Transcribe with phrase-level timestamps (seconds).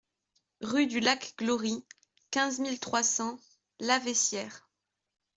[0.61, 1.85] Rue du Lac Glory,
[2.31, 3.37] quinze mille trois cents
[3.79, 4.67] Laveissière